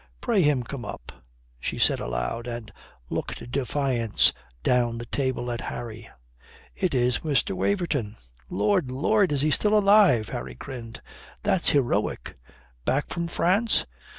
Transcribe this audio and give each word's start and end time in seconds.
"Pray 0.19 0.41
him 0.41 0.63
come 0.63 0.83
up," 0.83 1.11
she 1.59 1.77
said 1.77 1.99
aloud, 1.99 2.47
and 2.47 2.71
looked 3.11 3.51
defiance 3.51 4.33
down 4.63 4.97
the 4.97 5.05
table 5.05 5.51
at 5.51 5.61
Harry. 5.61 6.09
"It 6.75 6.95
is 6.95 7.19
Mr. 7.19 7.51
Waverton." 7.55 8.17
"Lord, 8.49 8.89
Lord, 8.89 9.31
is 9.31 9.41
he 9.41 9.51
still 9.51 9.77
alive?" 9.77 10.29
Harry 10.29 10.55
grinned. 10.55 11.01
"That's 11.43 11.69
heroic." 11.69 12.33
"Back 12.83 13.09
from 13.09 13.27
France? 13.27 13.85